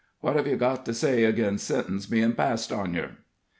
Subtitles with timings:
[0.21, 3.17] What hev you got to say agin' sentence bein' passed on yer?"